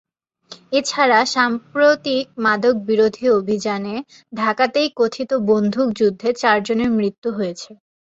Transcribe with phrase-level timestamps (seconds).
[0.71, 3.95] এ ছাড়া সাম্প্রতিক মাদকবিরোধী অভিযানে
[4.33, 7.71] ঢাকাতেই কথিত বন্দুকযুদ্ধে চারজনের মৃত্যু হয়েছে।